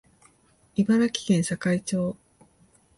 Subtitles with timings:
[0.77, 2.17] 茨城県境町